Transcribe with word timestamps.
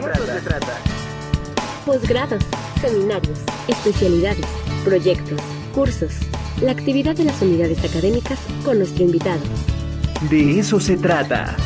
se 0.00 0.40
trata. 0.40 0.78
Posgrados, 1.84 2.42
seminarios, 2.80 3.38
especialidades, 3.68 4.46
proyectos, 4.84 5.40
cursos, 5.74 6.14
la 6.62 6.72
actividad 6.72 7.14
de 7.14 7.24
las 7.24 7.42
unidades 7.42 7.78
académicas 7.84 8.38
con 8.64 8.78
nuestro 8.78 9.04
invitado. 9.04 9.42
De 10.30 10.58
eso 10.58 10.80
se 10.80 10.96
trata. 10.96 11.56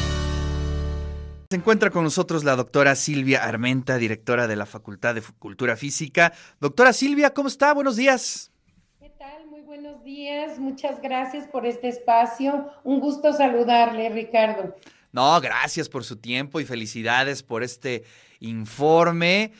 Se 1.50 1.56
encuentra 1.56 1.90
con 1.90 2.02
nosotros 2.02 2.42
la 2.42 2.56
doctora 2.56 2.96
Silvia 2.96 3.44
Armenta, 3.44 3.96
directora 3.98 4.48
de 4.48 4.56
la 4.56 4.66
Facultad 4.66 5.14
de 5.14 5.22
Cultura 5.38 5.76
Física. 5.76 6.32
Doctora 6.60 6.92
Silvia, 6.92 7.30
¿cómo 7.30 7.46
está? 7.46 7.72
Buenos 7.74 7.94
días. 7.94 8.50
¿Qué 8.98 9.10
tal? 9.10 9.46
Muy 9.46 9.60
buenos 9.60 10.02
días. 10.02 10.58
Muchas 10.58 11.00
gracias 11.00 11.46
por 11.46 11.64
este 11.64 11.88
espacio. 11.88 12.68
Un 12.82 12.98
gusto 12.98 13.32
saludarle, 13.32 14.08
Ricardo. 14.08 14.74
No, 15.16 15.40
gracias 15.40 15.88
por 15.88 16.04
su 16.04 16.16
tiempo 16.16 16.60
y 16.60 16.66
felicidades 16.66 17.42
por 17.42 17.62
este 17.62 18.04
informe. 18.38 19.50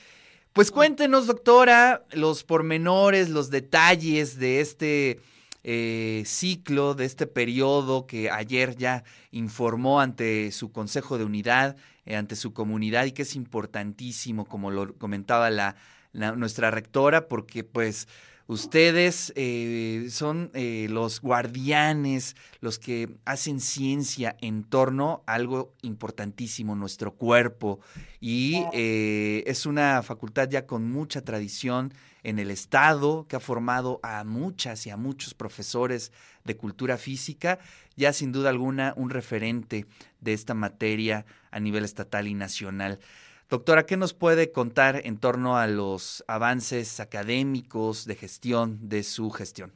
Pues 0.52 0.70
cuéntenos, 0.70 1.27
doctora, 1.27 2.05
los 2.12 2.45
pormenores, 2.45 3.30
los 3.30 3.48
detalles 3.48 4.38
de 4.38 4.61
este 4.61 5.19
eh, 5.64 6.24
ciclo, 6.27 6.92
de 6.92 7.06
este 7.06 7.27
periodo 7.27 8.06
que 8.06 8.30
ayer 8.30 8.77
ya 8.77 9.02
informó 9.30 10.02
ante 10.02 10.52
su 10.52 10.73
Consejo 10.73 11.16
de 11.16 11.24
Unidad, 11.24 11.78
eh, 12.05 12.16
ante 12.16 12.36
su 12.36 12.52
comunidad 12.52 13.06
y 13.06 13.12
que 13.12 13.23
es 13.23 13.34
importantísimo, 13.34 14.45
como 14.45 14.70
lo 14.70 14.92
comentaba 14.98 15.48
la, 15.48 15.75
nuestra 16.12 16.70
rectora, 16.70 17.28
porque 17.28 17.64
pues 17.64 18.09
Ustedes 18.48 19.32
eh, 19.34 20.06
son 20.09 20.52
eh, 20.55 20.86
los 20.88 21.20
guardianes, 21.20 22.36
los 22.60 22.78
que 22.78 23.09
hacen 23.24 23.60
ciencia 23.60 24.36
en 24.41 24.62
torno 24.62 25.24
a 25.27 25.34
algo 25.34 25.74
importantísimo, 25.82 26.77
nuestro 26.77 27.12
cuerpo. 27.14 27.80
Y 28.20 28.62
eh, 28.72 29.42
es 29.46 29.66
una 29.66 30.00
facultad 30.05 30.48
ya 30.48 30.64
con 30.64 30.88
mucha 30.88 31.22
tradición 31.22 31.92
en 32.22 32.38
el 32.38 32.52
Estado, 32.52 33.27
que 33.28 33.34
ha 33.34 33.41
formado 33.41 33.98
a 34.05 34.22
muchas 34.22 34.86
y 34.86 34.91
a 34.91 34.97
muchos 34.97 35.34
profesores 35.34 36.12
de 36.44 36.56
cultura 36.56 36.98
física, 36.98 37.58
ya 37.97 38.12
sin 38.12 38.30
duda 38.30 38.50
alguna 38.50 38.94
un 38.97 39.11
referente 39.11 39.86
de 40.20 40.33
esta 40.33 40.55
materia 40.55 41.27
a 41.50 41.58
nivel 41.58 41.84
estatal 41.84 42.28
y 42.28 42.34
nacional. 42.34 43.00
Doctora, 43.48 43.86
¿qué 43.86 43.97
nos 43.97 44.12
puede 44.12 44.50
contar 44.50 45.02
en 45.05 45.19
torno 45.19 45.56
a 45.56 45.69
los 45.69 46.25
avances 46.27 46.98
académicos 46.98 48.05
de 48.05 48.16
gestión 48.16 48.89
de 48.89 49.05
su 49.05 49.30
gestión? 49.30 49.72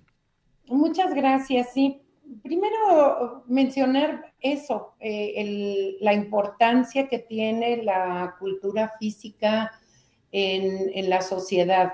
Muchas 0.66 1.14
gracias. 1.14 1.72
Sí, 1.72 2.02
primero 2.42 3.44
mencionar 3.46 4.32
eso, 4.40 4.94
eh, 4.98 5.96
la 6.00 6.14
importancia 6.14 7.08
que 7.08 7.20
tiene 7.20 7.82
la 7.82 8.34
cultura 8.40 8.92
física 8.98 9.70
en, 10.32 11.08
la 11.08 11.22
sociedad. 11.22 11.92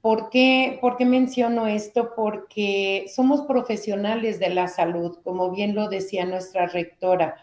¿Por 0.00 0.28
qué, 0.28 0.78
¿Por 0.80 0.96
qué, 0.96 1.04
menciono 1.04 1.66
esto? 1.66 2.14
Porque 2.14 3.06
somos 3.14 3.42
profesionales 3.42 4.38
de 4.38 4.50
la 4.50 4.68
salud, 4.68 5.18
como 5.22 5.50
bien 5.50 5.74
lo 5.74 5.88
decía 5.88 6.26
nuestra 6.26 6.66
rectora. 6.66 7.36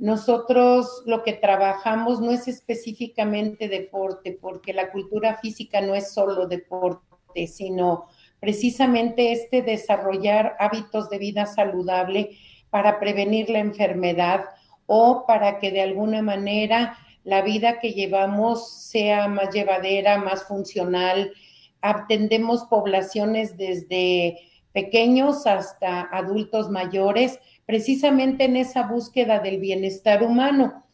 Nosotros 0.00 1.02
lo 1.04 1.22
que 1.22 1.34
trabajamos 1.34 2.22
no 2.22 2.30
es 2.30 2.48
específicamente 2.48 3.68
deporte, 3.68 4.32
porque 4.40 4.72
la 4.72 4.90
cultura 4.90 5.36
física 5.36 5.82
no 5.82 5.94
es 5.94 6.14
solo 6.14 6.46
deporte, 6.46 7.46
sino 7.46 8.06
precisamente 8.40 9.30
este 9.32 9.60
desarrollar 9.60 10.56
hábitos 10.58 11.10
de 11.10 11.18
vida 11.18 11.44
saludable 11.44 12.30
para 12.70 12.98
prevenir 12.98 13.50
la 13.50 13.58
enfermedad 13.58 14.46
o 14.86 15.26
para 15.26 15.58
que 15.58 15.70
de 15.70 15.82
alguna 15.82 16.22
manera 16.22 16.96
la 17.22 17.42
vida 17.42 17.78
que 17.78 17.92
llevamos 17.92 18.72
sea 18.72 19.28
más 19.28 19.52
llevadera, 19.52 20.16
más 20.16 20.44
funcional. 20.44 21.34
Atendemos 21.82 22.64
poblaciones 22.70 23.58
desde 23.58 24.38
pequeños 24.72 25.46
hasta 25.46 26.02
adultos 26.02 26.70
mayores 26.70 27.38
precisamente 27.66 28.44
en 28.44 28.56
esa 28.56 28.82
búsqueda 28.82 29.38
del 29.38 29.60
bienestar 29.60 30.22
humano. 30.22 30.84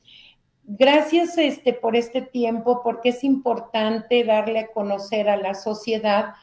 Gracias 0.65 1.39
este, 1.39 1.73
por 1.73 1.95
este 1.95 2.23
tiempo, 2.23 2.83
porque 2.83 3.11
es 3.11 3.23
importante 3.23 4.25
darle 4.25 4.59
a 4.59 4.67
conocer 4.69 5.29
a 5.29 5.37
la 5.37 5.55
sociedad 5.55 6.35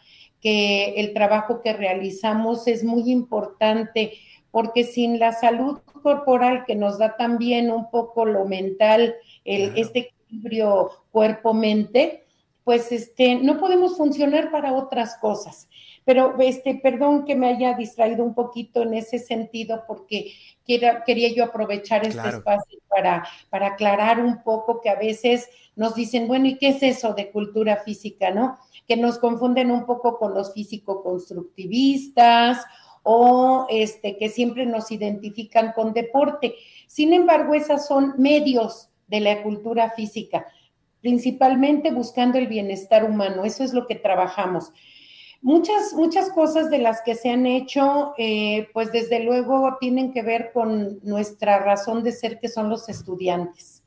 que 0.42 0.96
el 0.96 1.14
trabajo 1.14 1.62
que 1.62 1.74
realizamos 1.74 2.68
es 2.68 2.84
muy 2.84 3.12
importante, 3.12 4.14
porque 4.50 4.84
sin 4.86 5.20
la 5.20 5.34
salud 5.34 5.80
corporal 6.02 6.66
que 6.66 6.76
nos 6.76 6.98
da 6.98 7.16
también 7.18 7.72
un 7.72 7.90
poco 7.90 8.26
lo 8.26 8.46
mental, 8.46 9.16
el, 9.46 9.74
este 9.78 10.00
equilibrio 10.00 10.90
cuerpo-mente, 11.12 12.23
pues 12.64 12.92
este, 12.92 13.36
no 13.36 13.60
podemos 13.60 13.98
funcionar 13.98 14.52
para 14.52 14.74
otras 14.74 15.18
cosas. 15.18 15.68
Pero, 16.06 16.36
este, 16.40 16.76
perdón 16.76 17.26
que 17.26 17.36
me 17.36 17.48
haya 17.48 17.74
distraído 17.76 18.24
un 18.24 18.34
poquito 18.34 18.84
en 18.84 18.94
ese 18.94 19.20
sentido, 19.20 19.84
porque 19.88 20.34
quería 20.66 21.34
yo 21.34 21.46
aprovechar 21.46 22.06
este 22.06 22.28
espacio 22.28 22.80
para, 22.90 23.26
para 23.50 23.68
aclarar 23.68 24.20
un 24.20 24.44
poco 24.44 24.82
que 24.82 24.90
a 24.90 24.96
veces 24.96 25.48
nos 25.76 25.96
dicen, 25.96 26.28
bueno, 26.28 26.48
¿y 26.48 26.58
qué 26.58 26.70
es 26.70 26.84
eso 26.84 27.14
de 27.14 27.32
cultura 27.32 27.78
física, 27.78 28.32
no? 28.32 28.58
Que 28.88 28.98
nos 28.98 29.18
confunden 29.18 29.72
un 29.72 29.86
poco 29.86 30.18
con 30.18 30.34
los 30.34 30.54
físico-constructivistas 30.54 32.66
o 33.04 33.66
este, 33.70 34.18
que 34.18 34.30
siempre 34.30 34.66
nos 34.66 34.92
identifican 34.92 35.74
con 35.74 35.94
deporte. 35.94 36.56
Sin 36.88 37.14
embargo, 37.14 37.54
esas 37.54 37.88
son 37.88 38.16
medios 38.18 38.90
de 39.08 39.20
la 39.20 39.44
cultura 39.44 39.92
física, 39.92 40.48
principalmente 41.04 41.92
buscando 41.92 42.38
el 42.40 42.48
bienestar 42.48 43.04
humano. 43.04 43.44
Eso 43.44 43.64
es 43.66 43.74
lo 43.74 43.86
que 43.86 43.96
trabajamos. 43.96 44.72
Muchas, 45.42 45.94
muchas 45.94 46.30
cosas 46.30 46.72
de 46.72 46.78
las 46.78 47.02
que 47.02 47.14
se 47.14 47.30
han 47.30 47.46
hecho, 47.46 48.14
eh, 48.18 48.70
pues 48.74 48.94
desde 48.94 49.20
luego 49.20 49.76
tienen 49.82 50.14
que 50.14 50.22
ver 50.22 50.52
con 50.54 51.00
nuestra 51.04 51.60
razón 51.60 52.04
de 52.04 52.14
ser, 52.14 52.40
que 52.40 52.48
son 52.48 52.70
los 52.70 52.88
estudiantes. 52.88 53.84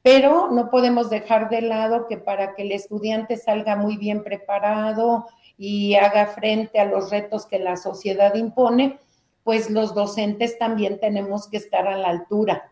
Pero 0.00 0.48
no 0.52 0.70
podemos 0.70 1.10
dejar 1.10 1.50
de 1.50 1.62
lado 1.62 2.06
que 2.06 2.18
para 2.18 2.54
que 2.54 2.62
el 2.62 2.70
estudiante 2.70 3.36
salga 3.36 3.74
muy 3.74 3.96
bien 3.96 4.22
preparado 4.22 5.26
y 5.58 5.96
haga 5.96 6.26
frente 6.28 6.78
a 6.78 6.84
los 6.84 7.10
retos 7.10 7.46
que 7.46 7.58
la 7.58 7.76
sociedad 7.76 8.32
impone, 8.36 9.00
pues 9.42 9.70
los 9.70 9.92
docentes 9.92 10.56
también 10.56 11.00
tenemos 11.00 11.48
que 11.48 11.56
estar 11.56 11.88
a 11.88 11.98
la 11.98 12.10
altura. 12.10 12.70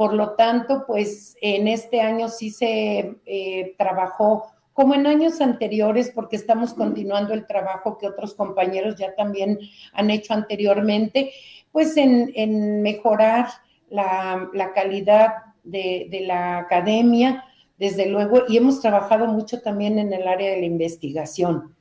Por 0.00 0.14
lo 0.14 0.30
tanto, 0.30 0.84
pues 0.86 1.36
en 1.42 1.68
este 1.68 2.00
año 2.00 2.30
sí 2.30 2.48
se 2.48 3.16
eh, 3.26 3.74
trabajó 3.76 4.50
como 4.72 4.94
en 4.94 5.06
años 5.06 5.42
anteriores, 5.42 6.10
porque 6.14 6.36
estamos 6.36 6.72
continuando 6.72 7.34
el 7.34 7.46
trabajo 7.46 7.98
que 7.98 8.06
otros 8.06 8.32
compañeros 8.32 8.96
ya 8.96 9.14
también 9.14 9.58
han 9.92 10.10
hecho 10.10 10.32
anteriormente, 10.32 11.34
pues 11.70 11.98
en, 11.98 12.80
mejorar 12.80 13.48
la, 13.90 14.72
calidad 14.74 15.34
de, 15.64 16.08
la 16.26 16.60
academia, 16.60 17.44
desde 17.76 18.06
luego, 18.06 18.44
y 18.48 18.56
hemos 18.56 18.80
trabajado 18.80 19.26
mucho 19.26 19.60
también 19.60 19.98
en 19.98 20.14
el 20.14 20.26
área 20.26 20.50
de 20.50 20.60
la 20.60 20.66
investigación. 20.66 21.76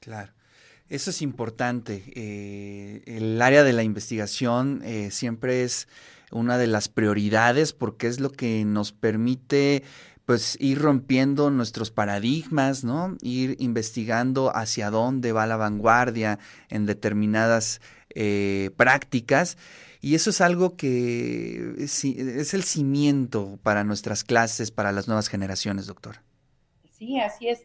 Claro. 0.00 0.35
Eso 0.88 1.10
es 1.10 1.22
importante. 1.22 2.04
Eh, 2.14 3.02
el 3.06 3.40
área 3.42 3.64
de 3.64 3.72
la 3.72 3.82
investigación 3.82 4.82
eh, 4.84 5.10
siempre 5.10 5.62
es 5.64 5.88
una 6.30 6.58
de 6.58 6.66
las 6.66 6.88
prioridades 6.88 7.72
porque 7.72 8.06
es 8.06 8.20
lo 8.20 8.30
que 8.30 8.64
nos 8.64 8.92
permite 8.92 9.82
pues 10.26 10.56
ir 10.60 10.80
rompiendo 10.80 11.50
nuestros 11.50 11.92
paradigmas, 11.92 12.82
¿no? 12.82 13.16
Ir 13.22 13.56
investigando 13.60 14.54
hacia 14.54 14.90
dónde 14.90 15.32
va 15.32 15.46
la 15.46 15.56
vanguardia 15.56 16.40
en 16.68 16.84
determinadas 16.84 17.80
eh, 18.10 18.70
prácticas. 18.76 19.56
Y 20.00 20.14
eso 20.16 20.30
es 20.30 20.40
algo 20.40 20.76
que 20.76 21.74
es, 21.78 22.04
el 22.54 22.64
cimiento 22.64 23.58
para 23.62 23.84
nuestras 23.84 24.24
clases, 24.24 24.70
para 24.70 24.92
las 24.92 25.06
nuevas 25.06 25.28
generaciones, 25.28 25.86
doctor. 25.86 26.16
Sí, 26.98 27.20
así 27.20 27.48
es. 27.48 27.60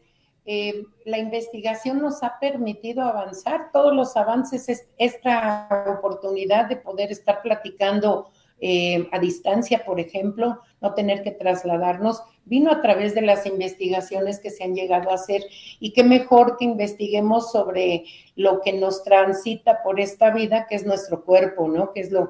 Eh, 0.45 0.85
la 1.05 1.19
investigación 1.19 1.99
nos 1.99 2.23
ha 2.23 2.39
permitido 2.39 3.03
avanzar, 3.03 3.71
todos 3.71 3.93
los 3.93 4.17
avances, 4.17 4.69
es 4.69 4.87
esta 4.97 5.67
oportunidad 5.97 6.65
de 6.67 6.77
poder 6.77 7.11
estar 7.11 7.41
platicando 7.41 8.31
eh, 8.63 9.07
a 9.11 9.17
distancia, 9.17 9.83
por 9.83 9.99
ejemplo, 9.99 10.59
no 10.81 10.93
tener 10.93 11.23
que 11.23 11.31
trasladarnos, 11.31 12.21
vino 12.45 12.71
a 12.71 12.81
través 12.81 13.15
de 13.15 13.21
las 13.21 13.47
investigaciones 13.47 14.39
que 14.39 14.51
se 14.51 14.63
han 14.63 14.75
llegado 14.75 15.09
a 15.09 15.15
hacer 15.15 15.43
y 15.79 15.93
qué 15.93 16.03
mejor 16.03 16.57
que 16.57 16.65
investiguemos 16.65 17.51
sobre 17.51 18.03
lo 18.35 18.61
que 18.61 18.73
nos 18.73 19.03
transita 19.03 19.81
por 19.83 19.99
esta 19.99 20.29
vida, 20.29 20.67
que 20.67 20.75
es 20.75 20.85
nuestro 20.85 21.23
cuerpo, 21.23 21.67
¿no? 21.67 21.91
Que 21.91 22.01
es 22.01 22.11
lo, 22.11 22.29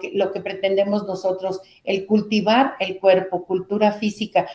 que, 0.00 0.10
lo 0.12 0.32
que 0.32 0.40
pretendemos 0.40 1.06
nosotros, 1.06 1.60
el 1.84 2.04
cultivar 2.04 2.74
el 2.80 2.98
cuerpo, 2.98 3.44
cultura 3.44 3.92
física. 3.92 4.48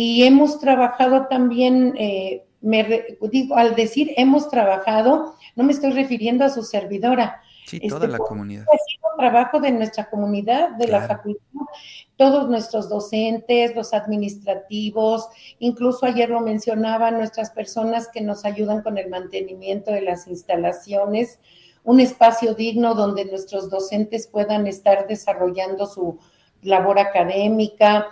Y 0.00 0.22
hemos 0.22 0.60
trabajado 0.60 1.26
también, 1.26 1.92
eh, 1.98 2.44
me 2.60 3.04
digo, 3.32 3.56
al 3.56 3.74
decir 3.74 4.12
hemos 4.16 4.48
trabajado, 4.48 5.34
no 5.56 5.64
me 5.64 5.72
estoy 5.72 5.90
refiriendo 5.90 6.44
a 6.44 6.50
su 6.50 6.62
servidora, 6.62 7.42
Sí, 7.66 7.80
toda 7.80 8.06
la 8.06 8.18
comunidad. 8.18 8.62
Ha 8.62 8.78
sido 8.78 9.08
trabajo 9.18 9.58
de 9.58 9.72
nuestra 9.72 10.08
comunidad, 10.08 10.70
de 10.76 10.86
la 10.86 11.08
facultad, 11.08 11.42
todos 12.16 12.48
nuestros 12.48 12.88
docentes, 12.88 13.74
los 13.74 13.92
administrativos, 13.92 15.28
incluso 15.58 16.06
ayer 16.06 16.30
lo 16.30 16.42
mencionaban 16.42 17.18
nuestras 17.18 17.50
personas 17.50 18.06
que 18.06 18.20
nos 18.20 18.44
ayudan 18.44 18.82
con 18.82 18.98
el 18.98 19.10
mantenimiento 19.10 19.90
de 19.90 20.02
las 20.02 20.28
instalaciones, 20.28 21.40
un 21.82 21.98
espacio 21.98 22.54
digno 22.54 22.94
donde 22.94 23.24
nuestros 23.24 23.68
docentes 23.68 24.28
puedan 24.28 24.68
estar 24.68 25.08
desarrollando 25.08 25.86
su 25.86 26.20
labor 26.62 27.00
académica. 27.00 28.06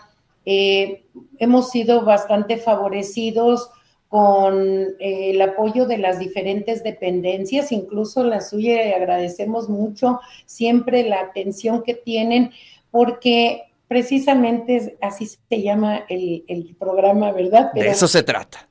Eh, 0.46 1.04
hemos 1.38 1.70
sido 1.70 2.02
bastante 2.04 2.56
favorecidos 2.56 3.68
con 4.08 4.56
eh, 5.00 5.30
el 5.30 5.42
apoyo 5.42 5.86
de 5.86 5.98
las 5.98 6.20
diferentes 6.20 6.84
dependencias, 6.84 7.72
incluso 7.72 8.22
la 8.22 8.40
suya, 8.40 8.86
y 8.86 8.92
agradecemos 8.92 9.68
mucho 9.68 10.20
siempre 10.46 11.02
la 11.08 11.20
atención 11.20 11.82
que 11.82 11.94
tienen, 11.94 12.52
porque 12.92 13.64
precisamente 13.88 14.96
así 15.02 15.26
se 15.26 15.62
llama 15.62 16.04
el, 16.08 16.76
programa, 16.78 17.32
¿verdad? 17.32 17.72
de 17.72 17.88
eso 17.88 18.06
se 18.06 18.22
trata. 18.22 18.68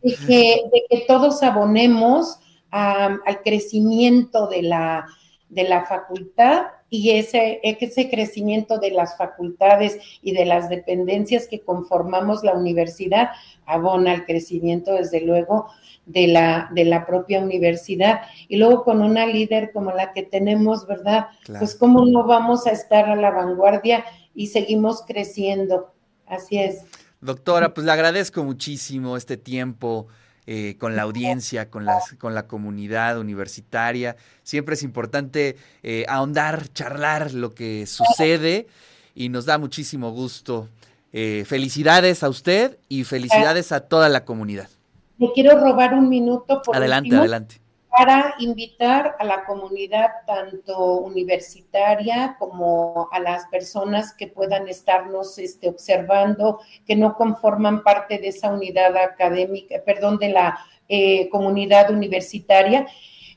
De 0.00 0.14
que, 0.26 0.62
de 0.72 0.84
que 0.88 1.04
todos 1.06 1.42
abonemos 1.42 2.38
al 2.70 3.42
crecimiento 3.44 4.46
de 4.46 4.62
la, 4.62 5.06
de 5.48 5.64
la 5.64 5.84
facultad 5.84 6.66
y 6.90 7.10
ese, 7.10 7.60
ese 7.62 8.08
crecimiento 8.08 8.78
de 8.78 8.90
las 8.90 9.16
facultades 9.16 9.98
y 10.22 10.32
de 10.32 10.46
las 10.46 10.68
dependencias 10.68 11.46
que 11.46 11.60
conformamos 11.60 12.42
la 12.42 12.54
universidad 12.54 13.30
abona 13.66 14.12
al 14.12 14.24
crecimiento, 14.24 14.94
desde 14.94 15.20
luego, 15.20 15.68
de 16.06 16.26
la, 16.26 16.70
de 16.72 16.84
la 16.84 17.06
propia 17.06 17.40
universidad. 17.40 18.22
Y 18.48 18.56
luego 18.56 18.84
con 18.84 19.02
una 19.02 19.26
líder 19.26 19.72
como 19.72 19.92
la 19.92 20.12
que 20.12 20.22
tenemos, 20.22 20.86
¿verdad? 20.86 21.26
Pues 21.46 21.74
cómo 21.74 22.06
no 22.06 22.26
vamos 22.26 22.66
a 22.66 22.70
estar 22.70 23.08
a 23.08 23.16
la 23.16 23.30
vanguardia 23.30 24.04
y 24.34 24.46
seguimos 24.46 25.02
creciendo. 25.06 25.92
Así 26.26 26.58
es. 26.58 26.84
Doctora, 27.20 27.74
pues 27.74 27.84
le 27.84 27.92
agradezco 27.92 28.44
muchísimo 28.44 29.16
este 29.16 29.36
tiempo 29.36 30.06
eh, 30.50 30.76
con 30.78 30.96
la 30.96 31.02
audiencia, 31.02 31.68
con, 31.68 31.84
las, 31.84 32.14
con 32.14 32.34
la 32.34 32.46
comunidad 32.46 33.18
universitaria. 33.18 34.16
Siempre 34.42 34.76
es 34.76 34.82
importante 34.82 35.56
eh, 35.82 36.06
ahondar, 36.08 36.72
charlar 36.72 37.34
lo 37.34 37.54
que 37.54 37.84
sucede 37.86 38.66
y 39.14 39.28
nos 39.28 39.44
da 39.44 39.58
muchísimo 39.58 40.10
gusto. 40.10 40.70
Eh, 41.12 41.44
felicidades 41.46 42.22
a 42.22 42.30
usted 42.30 42.78
y 42.88 43.04
felicidades 43.04 43.72
a 43.72 43.80
toda 43.80 44.08
la 44.08 44.24
comunidad. 44.24 44.70
Le 45.18 45.30
quiero 45.34 45.60
robar 45.60 45.92
un 45.92 46.08
minuto. 46.08 46.62
Por 46.62 46.74
adelante, 46.74 47.14
adelante 47.14 47.60
para 47.98 48.36
invitar 48.38 49.16
a 49.18 49.24
la 49.24 49.44
comunidad, 49.44 50.08
tanto 50.24 50.98
universitaria 50.98 52.36
como 52.38 53.08
a 53.10 53.18
las 53.18 53.46
personas 53.46 54.14
que 54.14 54.28
puedan 54.28 54.68
estarnos 54.68 55.36
este, 55.38 55.68
observando, 55.68 56.60
que 56.86 56.94
no 56.94 57.16
conforman 57.16 57.82
parte 57.82 58.18
de 58.18 58.28
esa 58.28 58.52
unidad 58.52 58.96
académica, 58.96 59.82
perdón, 59.84 60.18
de 60.18 60.28
la 60.28 60.58
eh, 60.88 61.28
comunidad 61.30 61.90
universitaria, 61.90 62.86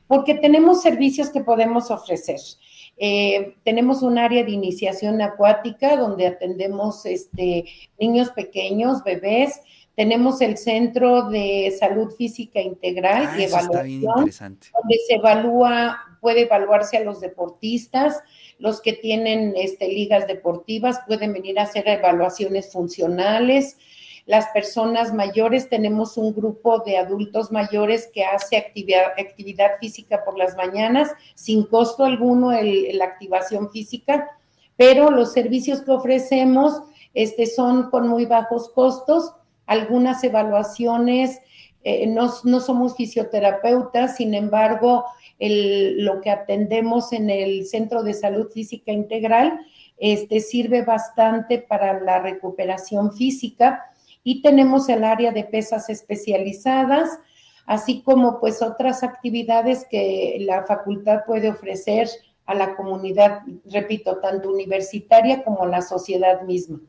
porque 0.05 0.35
tenemos 0.35 0.83
servicios 0.83 1.31
que 1.31 1.41
podemos 1.41 1.89
ofrecer. 1.89 2.39
Eh, 2.97 3.55
tenemos 3.63 4.03
un 4.03 4.19
área 4.19 4.43
de 4.43 4.51
iniciación 4.51 5.23
acuática 5.23 5.97
donde 5.97 6.27
atendemos 6.27 7.03
este, 7.07 7.65
niños 7.99 8.29
pequeños, 8.29 9.03
bebés, 9.03 9.59
tenemos 10.01 10.41
el 10.41 10.57
Centro 10.57 11.29
de 11.29 11.77
Salud 11.79 12.09
Física 12.15 12.59
Integral 12.59 13.27
ah, 13.27 13.35
y 13.37 13.43
Evaluación, 13.43 14.01
donde 14.15 14.97
se 15.07 15.13
evalúa, 15.13 15.95
puede 16.19 16.41
evaluarse 16.41 16.97
a 16.97 17.03
los 17.03 17.21
deportistas, 17.21 18.23
los 18.57 18.81
que 18.81 18.93
tienen 18.93 19.53
este, 19.55 19.87
ligas 19.87 20.25
deportivas 20.25 21.01
pueden 21.05 21.33
venir 21.33 21.59
a 21.59 21.63
hacer 21.65 21.87
evaluaciones 21.87 22.71
funcionales. 22.71 23.77
Las 24.25 24.47
personas 24.47 25.13
mayores, 25.13 25.69
tenemos 25.69 26.17
un 26.17 26.33
grupo 26.33 26.79
de 26.79 26.97
adultos 26.97 27.51
mayores 27.51 28.09
que 28.11 28.25
hace 28.25 28.57
actividad, 28.57 29.11
actividad 29.19 29.73
física 29.79 30.25
por 30.25 30.35
las 30.35 30.57
mañanas, 30.57 31.11
sin 31.35 31.63
costo 31.67 32.05
alguno 32.05 32.49
la 32.51 33.05
activación 33.05 33.69
física, 33.69 34.31
pero 34.75 35.11
los 35.11 35.31
servicios 35.31 35.83
que 35.83 35.91
ofrecemos 35.91 36.81
este, 37.13 37.45
son 37.45 37.91
con 37.91 38.07
muy 38.07 38.25
bajos 38.25 38.69
costos 38.69 39.35
algunas 39.71 40.21
evaluaciones, 40.25 41.39
eh, 41.83 42.05
no, 42.07 42.29
somos 42.29 42.95
fisioterapeutas, 42.95 44.17
sin 44.17 44.33
embargo, 44.33 45.05
lo 45.39 46.19
que 46.19 46.29
atendemos 46.29 47.13
en 47.13 47.29
el 47.29 47.65
Centro 47.65 48.03
de 48.03 48.13
Salud 48.13 48.51
Física 48.51 48.91
Integral 48.91 49.59
este, 49.97 50.41
sirve 50.41 50.83
bastante 50.83 51.57
para 51.57 52.01
la 52.01 52.19
recuperación 52.19 53.13
física 53.13 53.85
y 54.23 54.41
tenemos 54.41 54.89
el 54.89 55.05
área 55.05 55.31
de 55.31 55.45
pesas 55.45 55.89
especializadas, 55.89 57.17
así 57.65 58.01
como 58.01 58.41
pues 58.41 58.61
otras 58.61 59.03
actividades 59.03 59.87
que 59.89 60.37
la 60.41 60.63
facultad 60.63 61.21
puede 61.25 61.49
ofrecer 61.49 62.09
a 62.45 62.53
la 62.53 62.75
comunidad, 62.75 63.39
repito, 63.71 64.17
tanto 64.17 64.49
universitaria 64.49 65.43
como 65.43 65.65
la 65.65 65.81
sociedad 65.81 66.41
misma. 66.41 66.81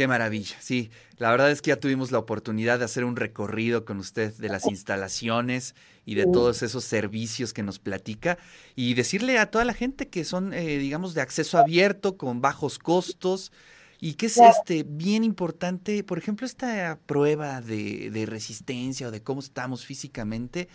Qué 0.00 0.08
maravilla, 0.08 0.56
sí. 0.60 0.90
La 1.18 1.30
verdad 1.30 1.50
es 1.50 1.60
que 1.60 1.68
ya 1.68 1.76
tuvimos 1.76 2.10
la 2.10 2.18
oportunidad 2.18 2.78
de 2.78 2.86
hacer 2.86 3.04
un 3.04 3.16
recorrido 3.16 3.84
con 3.84 3.98
usted 3.98 4.32
de 4.32 4.48
las 4.48 4.64
instalaciones 4.64 5.74
y 6.06 6.14
de 6.14 6.24
todos 6.24 6.62
esos 6.62 6.84
servicios 6.84 7.52
que 7.52 7.62
nos 7.62 7.78
platica 7.78 8.38
y 8.74 8.94
decirle 8.94 9.38
a 9.38 9.50
toda 9.50 9.66
la 9.66 9.74
gente 9.74 10.08
que 10.08 10.24
son, 10.24 10.54
eh, 10.54 10.78
digamos, 10.78 11.12
de 11.12 11.20
acceso 11.20 11.58
abierto, 11.58 12.16
con 12.16 12.40
bajos 12.40 12.78
costos 12.78 13.52
y 14.00 14.14
que 14.14 14.24
es 14.24 14.38
este 14.38 14.86
bien 14.88 15.22
importante, 15.22 16.02
por 16.02 16.16
ejemplo, 16.16 16.46
esta 16.46 16.98
prueba 17.04 17.60
de, 17.60 18.08
de 18.10 18.24
resistencia 18.24 19.08
o 19.08 19.10
de 19.10 19.22
cómo 19.22 19.40
estamos 19.40 19.84
físicamente. 19.84 20.70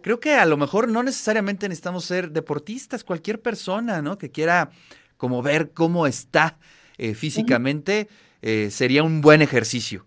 Creo 0.00 0.20
que 0.20 0.34
a 0.34 0.46
lo 0.46 0.56
mejor 0.56 0.86
no 0.86 1.02
necesariamente 1.02 1.68
necesitamos 1.68 2.04
ser 2.04 2.30
deportistas, 2.30 3.02
cualquier 3.02 3.42
persona, 3.42 4.00
¿no? 4.00 4.16
Que 4.16 4.30
quiera 4.30 4.70
como 5.16 5.42
ver 5.42 5.72
cómo 5.72 6.06
está 6.06 6.56
eh, 6.98 7.14
físicamente. 7.14 8.08
Eh, 8.42 8.70
sería 8.70 9.02
un 9.02 9.20
buen 9.20 9.42
ejercicio. 9.42 10.06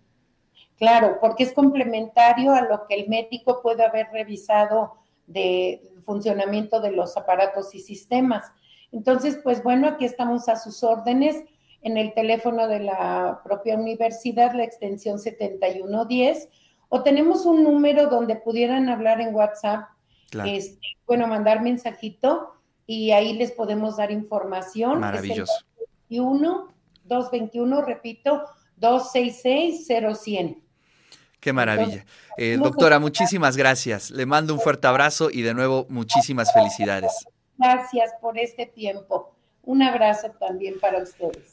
Claro, 0.78 1.18
porque 1.22 1.44
es 1.44 1.54
complementario 1.54 2.54
a 2.54 2.62
lo 2.62 2.88
que 2.88 2.96
el 2.96 3.08
médico 3.08 3.62
puede 3.62 3.86
haber 3.86 4.08
revisado 4.12 4.96
de 5.28 5.82
funcionamiento 6.04 6.82
de 6.82 6.92
los 6.92 7.16
aparatos 7.16 7.74
y 7.76 7.80
sistemas. 7.80 8.52
Entonces, 8.92 9.40
pues 9.44 9.64
bueno, 9.64 9.88
aquí 9.88 10.06
estamos 10.06 10.50
a 10.50 10.56
sus 10.56 10.84
órdenes 10.84 11.44
en 11.82 11.98
el 11.98 12.14
teléfono 12.14 12.68
de 12.68 12.80
la 12.80 13.42
propia 13.44 13.76
universidad, 13.76 14.54
la 14.54 14.64
extensión 14.64 15.20
7110, 15.20 16.50
o 16.90 17.02
tenemos 17.02 17.46
un 17.46 17.64
número 17.64 18.08
donde 18.08 18.36
pudieran 18.36 18.90
hablar 18.90 19.20
en 19.20 19.34
WhatsApp, 19.34 19.90
este, 20.46 20.80
bueno, 21.06 21.28
mandar 21.28 21.62
mensajito 21.62 22.56
y 22.86 23.12
ahí 23.12 23.34
les 23.34 23.52
podemos 23.52 23.98
dar 23.98 24.12
información. 24.12 25.00
Maravilloso. 25.00 25.54
221, 27.06 27.82
repito, 27.82 28.44
266-0100. 28.80 30.58
Qué 31.40 31.52
maravilla. 31.52 32.06
Eh, 32.38 32.58
doctora, 32.58 33.00
muchísimas 33.00 33.58
gracias. 33.58 34.12
Le 34.12 34.26
mando 34.26 34.54
un 34.54 34.62
fuerte 34.62 34.88
abrazo 34.88 35.30
y 35.30 35.42
de 35.42 35.54
nuevo 35.54 35.86
muchísimas 35.90 36.54
felicidades. 36.54 37.12
Gracias 37.58 38.14
por 38.22 38.38
este 38.38 38.66
tiempo. 38.66 39.36
Un 39.64 39.82
abrazo 39.82 40.32
también 40.40 40.80
para 40.80 41.04
ustedes. 41.04 41.44